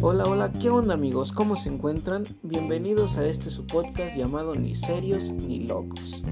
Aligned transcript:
Hola, 0.00 0.26
hola, 0.26 0.52
¿qué 0.52 0.70
onda 0.70 0.94
amigos? 0.94 1.32
¿Cómo 1.32 1.56
se 1.56 1.68
encuentran? 1.68 2.24
Bienvenidos 2.44 3.18
a 3.18 3.26
este 3.26 3.50
su 3.50 3.66
podcast 3.66 4.16
llamado 4.16 4.54
Ni 4.54 4.72
serios 4.72 5.32
ni 5.32 5.66
locos. 5.66 6.22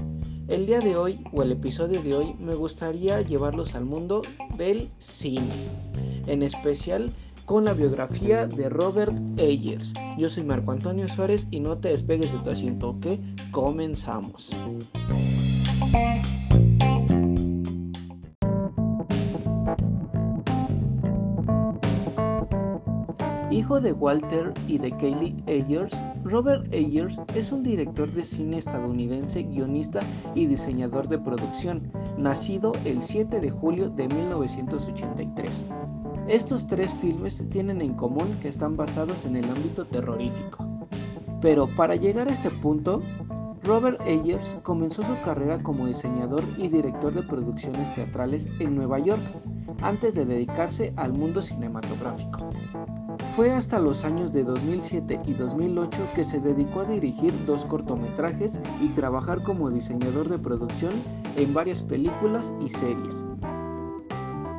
El 0.47 0.65
día 0.65 0.79
de 0.79 0.95
hoy, 0.95 1.21
o 1.33 1.43
el 1.43 1.51
episodio 1.51 2.01
de 2.01 2.15
hoy, 2.15 2.33
me 2.39 2.55
gustaría 2.55 3.21
llevarlos 3.21 3.75
al 3.75 3.83
mundo 3.83 4.21
del 4.55 4.89
cine, 4.99 5.51
en 6.27 6.43
especial 6.43 7.11
con 7.43 7.65
la 7.65 7.73
biografía 7.73 8.47
de 8.47 8.69
Robert 8.69 9.13
Ayers. 9.37 9.93
Yo 10.17 10.29
soy 10.29 10.43
Marco 10.43 10.71
Antonio 10.71 11.05
Suárez 11.09 11.45
y 11.51 11.59
no 11.59 11.77
te 11.77 11.89
despegues 11.89 12.31
de 12.31 12.39
tu 12.39 12.49
asiento, 12.49 12.97
que 13.01 13.19
comenzamos. 13.51 14.55
Hijo 23.49 23.79
de 23.79 23.93
Walter 23.93 24.53
y 24.67 24.77
de 24.77 24.91
Kaylee 24.91 25.35
Ayers, 25.47 25.95
Robert 26.25 26.67
Ayers 26.73 27.17
es 27.33 27.53
un 27.53 27.63
director 27.63 28.05
de 28.11 28.25
cine 28.25 28.57
estadounidense, 28.57 29.43
guionista 29.43 30.01
y 30.35 30.47
diseñador 30.47 31.07
de 31.07 31.17
producción, 31.17 31.89
nacido 32.17 32.73
el 32.83 33.01
7 33.01 33.39
de 33.39 33.49
julio 33.49 33.89
de 33.89 34.09
1983. 34.09 35.65
Estos 36.27 36.67
tres 36.67 36.93
filmes 36.95 37.41
tienen 37.49 37.81
en 37.81 37.93
común 37.93 38.37
que 38.41 38.49
están 38.49 38.75
basados 38.75 39.23
en 39.23 39.37
el 39.37 39.45
ámbito 39.45 39.85
terrorífico. 39.85 40.67
Pero 41.39 41.73
para 41.77 41.95
llegar 41.95 42.27
a 42.27 42.33
este 42.33 42.49
punto, 42.49 43.01
Robert 43.63 43.99
Ayers 44.01 44.55
comenzó 44.63 45.03
su 45.03 45.19
carrera 45.21 45.61
como 45.61 45.87
diseñador 45.87 46.43
y 46.57 46.67
director 46.67 47.13
de 47.13 47.23
producciones 47.23 47.93
teatrales 47.93 48.47
en 48.59 48.75
Nueva 48.75 48.99
York, 48.99 49.21
antes 49.81 50.15
de 50.15 50.25
dedicarse 50.25 50.93
al 50.95 51.13
mundo 51.13 51.41
cinematográfico. 51.41 52.49
Fue 53.35 53.51
hasta 53.51 53.79
los 53.79 54.03
años 54.03 54.31
de 54.31 54.43
2007 54.43 55.19
y 55.25 55.33
2008 55.33 56.09
que 56.15 56.23
se 56.23 56.39
dedicó 56.39 56.81
a 56.81 56.85
dirigir 56.85 57.33
dos 57.45 57.65
cortometrajes 57.65 58.59
y 58.81 58.87
trabajar 58.89 59.43
como 59.43 59.69
diseñador 59.69 60.27
de 60.29 60.39
producción 60.39 60.93
en 61.35 61.53
varias 61.53 61.83
películas 61.83 62.53
y 62.59 62.69
series. 62.69 63.25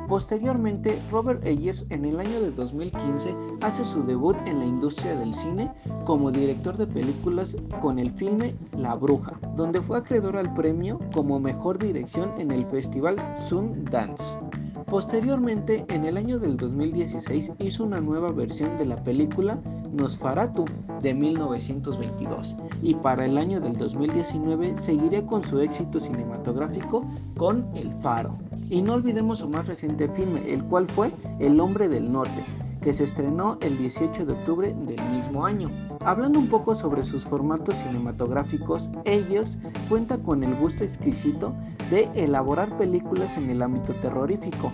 Posteriormente, 0.09 0.99
Robert 1.11 1.45
Ayers 1.45 1.85
en 1.91 2.03
el 2.03 2.19
año 2.19 2.41
de 2.41 2.49
2015 2.49 3.35
hace 3.61 3.85
su 3.85 4.01
debut 4.03 4.35
en 4.47 4.57
la 4.57 4.65
industria 4.65 5.15
del 5.15 5.35
cine 5.35 5.71
como 6.03 6.31
director 6.31 6.75
de 6.77 6.87
películas 6.87 7.55
con 7.79 7.99
el 7.99 8.09
filme 8.09 8.55
La 8.75 8.95
Bruja, 8.95 9.39
donde 9.55 9.81
fue 9.81 9.99
acreedor 9.99 10.35
al 10.35 10.51
premio 10.55 10.99
como 11.13 11.39
mejor 11.39 11.77
dirección 11.77 12.33
en 12.39 12.49
el 12.49 12.65
festival 12.65 13.17
Sundance. 13.37 14.39
Posteriormente, 14.87 15.85
en 15.89 16.05
el 16.05 16.17
año 16.17 16.39
del 16.39 16.57
2016 16.57 17.53
hizo 17.59 17.83
una 17.83 18.01
nueva 18.01 18.31
versión 18.31 18.75
de 18.79 18.85
la 18.85 19.03
película 19.03 19.61
Nosferatu 19.93 20.65
de 21.03 21.13
1922 21.13 22.57
y 22.81 22.95
para 22.95 23.25
el 23.25 23.37
año 23.37 23.59
del 23.59 23.77
2019 23.77 24.75
seguiría 24.79 25.23
con 25.27 25.45
su 25.45 25.59
éxito 25.59 25.99
cinematográfico 25.99 27.05
con 27.37 27.69
El 27.75 27.93
Faro. 27.93 28.39
Y 28.69 28.81
no 28.81 28.93
olvidemos 28.93 29.39
su 29.39 29.49
más 29.49 29.67
reciente 29.67 30.07
filme, 30.09 30.53
el 30.53 30.63
cual 30.63 30.87
fue 30.87 31.11
El 31.39 31.59
Hombre 31.59 31.87
del 31.87 32.11
Norte, 32.11 32.45
que 32.81 32.93
se 32.93 33.03
estrenó 33.03 33.57
el 33.61 33.77
18 33.77 34.25
de 34.25 34.33
octubre 34.33 34.73
del 34.73 35.03
mismo 35.09 35.45
año. 35.45 35.71
Hablando 36.01 36.37
un 36.37 36.49
poco 36.49 36.75
sobre 36.75 37.03
sus 37.03 37.25
formatos 37.25 37.77
cinematográficos, 37.77 38.91
ellos 39.05 39.57
cuenta 39.89 40.19
con 40.19 40.43
el 40.43 40.55
gusto 40.55 40.83
exquisito 40.83 41.53
de 41.89 42.09
elaborar 42.13 42.77
películas 42.77 43.37
en 43.37 43.49
el 43.49 43.63
ámbito 43.63 43.93
terrorífico, 43.95 44.71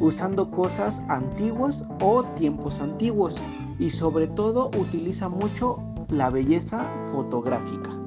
usando 0.00 0.50
cosas 0.50 1.02
antiguas 1.08 1.84
o 2.00 2.24
tiempos 2.24 2.80
antiguos, 2.80 3.36
y 3.78 3.90
sobre 3.90 4.26
todo 4.26 4.70
utiliza 4.78 5.28
mucho 5.28 5.82
la 6.08 6.30
belleza 6.30 6.86
fotográfica. 7.12 8.03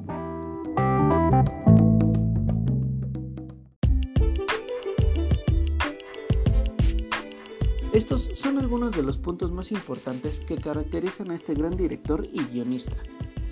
Estos 7.98 8.30
son 8.34 8.58
algunos 8.58 8.92
de 8.92 9.02
los 9.02 9.18
puntos 9.18 9.50
más 9.50 9.72
importantes 9.72 10.38
que 10.38 10.56
caracterizan 10.56 11.32
a 11.32 11.34
este 11.34 11.52
gran 11.52 11.76
director 11.76 12.28
y 12.32 12.44
guionista. 12.44 12.96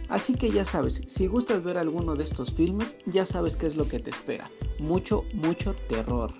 Así 0.09 0.35
que 0.35 0.53
ya 0.53 0.65
sabes, 0.65 1.01
si 1.09 1.27
gustas 1.27 1.65
ver 1.65 1.77
alguno 1.77 2.15
de 2.15 2.23
estos 2.23 2.53
filmes, 2.53 2.97
ya 3.07 3.25
sabes 3.25 3.57
qué 3.57 3.67
es 3.67 3.77
lo 3.77 3.89
que 3.89 3.99
te 3.99 4.11
espera. 4.11 4.49
Mucho, 4.79 5.25
mucho 5.35 5.75
terror. 5.89 6.33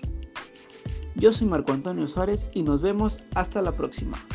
Yo 1.15 1.33
soy 1.33 1.49
Marco 1.49 1.73
Antonio 1.73 2.07
Suárez 2.07 2.47
y 2.53 2.63
nos 2.63 2.81
vemos 2.81 3.19
hasta 3.35 3.61
la 3.61 3.73
próxima. 3.73 4.25